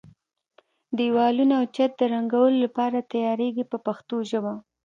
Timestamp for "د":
1.97-2.01